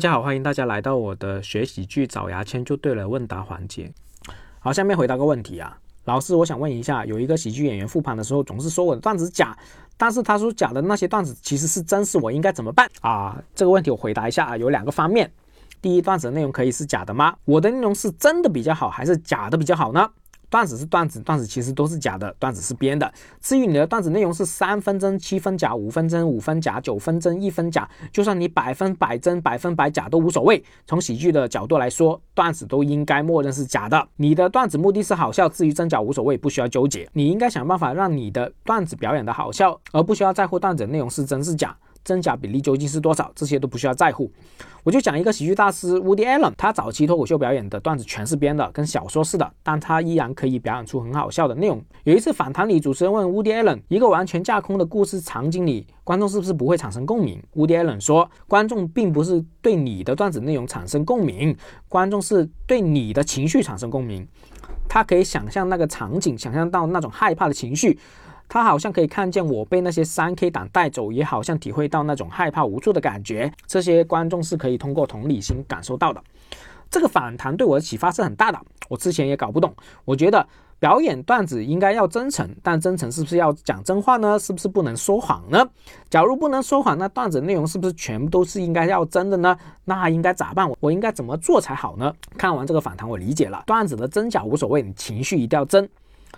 [0.00, 3.92] 大家好，欢迎大家来到我的学喜剧找牙签就对了问答环节。
[4.58, 9.54] 好，下面回答个问题啊，老师，我想问一下，有一个喜剧演员复盘的时候总是说我的段子假，
[9.98, 13.38] 但是他说假的那些段子其实是真实，我应该怎么办啊？
[13.54, 15.30] 这个问题我回答一下啊，有两个方面。
[15.82, 17.36] 第一，段子的内容可以是假的吗？
[17.44, 20.10] 我的内容是真的比较好，还是假的比较好呢？
[20.50, 23.10] 段子是段子，段子其实都是假的，段子是编的。
[23.40, 30.62] 至于你的段子内容是三分真、七分假、五分真、五分假、九分真、一分假，就算你百分百真、百分百假都无所谓。
[30.86, 34.08] 从喜剧的角度来说，段子都应该默认是假的。
[34.16, 37.08] 你的段子目的是好笑，至于真假无所谓，不需要纠结。
[37.12, 41.76] 你应该想办法让你的段子表演的好笑，而不需要在乎段子内容是真是假。
[42.04, 43.30] 真假比例究竟是多少？
[43.34, 44.30] 这些都不需要在乎。
[44.82, 51.84] 我就讲一个喜剧大师 Woody Allen，他早期脱口秀表演的段子全是编的，跟小说似的，但他依然可以表演出很好笑的内容。
[52.04, 61.54] 有一次访谈里，主持人问 Woody Allen，一个完全架空的故事场景里，观众是不是不会产生共鸣？Woody Allen 说，观众并不是对你的段子内容产生共鸣，
[61.88, 64.26] 观众是对你的情绪产生共鸣。
[64.88, 67.98] 他可以想象那个场景，想象到那种害怕的情绪。
[68.52, 73.50] 他好像可以看见我被那些三 K 党带走，也好像体会到那种害怕无助的感觉。
[73.64, 76.20] 这些观众是可以通过同理心感受到的。
[76.90, 78.60] 这个访谈对我的启发是很大的。
[78.88, 79.72] 我之前也搞不懂，
[80.04, 80.44] 我觉得
[80.80, 84.36] 表演段子应该要真诚，但真诚是不是要讲真话呢？
[84.36, 85.64] 是不是不能说谎呢？
[86.08, 89.56] 假如不能说谎，那段子内容是不是全部都是应该要真的呢？
[89.84, 90.68] 那应该咋办？
[90.80, 92.12] 我应该怎么做才好呢？
[92.36, 95.88] 看完这个访谈，我理解了，段子的真假无所谓，你情绪一定要真。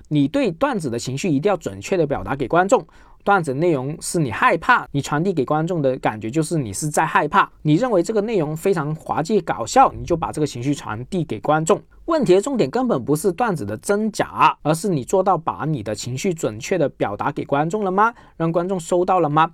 [0.08, 2.86] 你对段子的情绪一定要准确的表达给观众。
[3.24, 7.48] 段子内容是你害怕，你传递给观众的感觉就是你是在害怕。
[7.62, 11.80] 你认为这个内容非常滑稽搞笑，你就把这个情绪传递给观众。
[12.06, 18.12] 问题的重点根本不是段子的真假，而是你做到把你的情绪准确的表达给观众了吗？
[18.36, 19.52] 让观众收到了吗？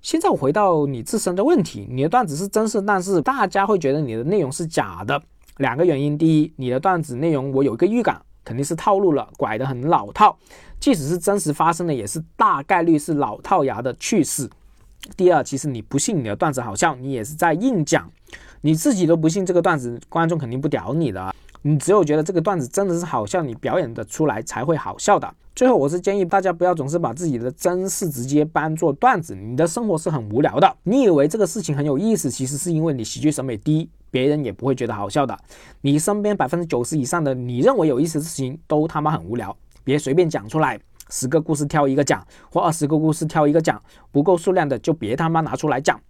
[0.00, 5.22] 现在我回到你自身的问题，你的段子是真实，但是大家会觉得你的内容是假的。
[5.58, 8.22] 两个原因，第一，你的段子内容我有一个预感。
[8.44, 10.36] 肯定是套路了，拐得很老套。
[10.80, 14.50] 即使是真实发生的，也是大概率是老套牙的趣事。
[15.16, 18.10] 第二，其实你不信你的段子好笑，你也是在硬讲，
[18.60, 21.34] 你自己都不信这个段子，观众肯定不屌你的。
[21.62, 25.32] 你只有觉得这个段子真的是好笑，你表演的出来才会好笑的。
[25.54, 30.76] 最后，我是建议大家不要总是把自己的真事直接搬做段子，你的生活是很无聊的。
[30.82, 33.88] 你以为这个事情很有意思，其实是因为你喜剧审美低。
[34.12, 35.36] 别人也不会觉得好笑的。
[35.80, 40.78] 你身边百分之九十以上的你认为有意思的事情都他妈很无聊，别随便讲出来。
[41.10, 43.78] 十个故事挑一个讲，或二十个故事挑一个讲，
[44.10, 46.00] 不够数量的就别他妈拿出来讲。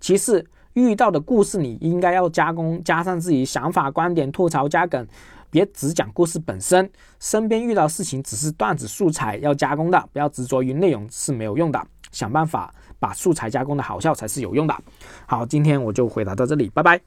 [0.00, 5.06] 其次，遇到的故事你应该要加工，加上自己想法、观点、吐槽、加梗，
[5.48, 6.90] 别只讲故事本身。
[7.20, 11.80] 身边遇到事情只是段子素材，要加工的，不要执着于内容是没有用的。
[12.10, 14.74] 想办法把素材加工的好笑才是有用的。
[15.26, 17.00] 好，今天我就回答到这里，拜拜。